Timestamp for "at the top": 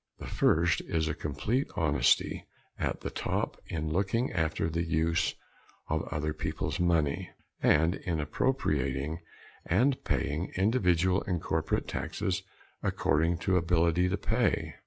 2.79-3.61